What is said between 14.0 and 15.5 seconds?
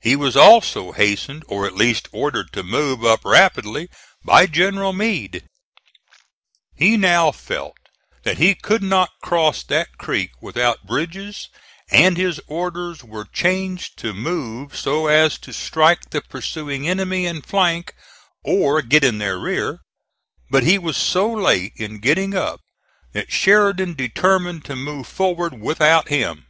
move so as